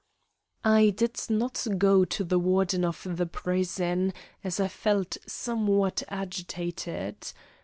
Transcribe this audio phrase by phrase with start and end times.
[0.65, 7.17] I did not go to the Warden of the prison, as I felt somewhat agitated.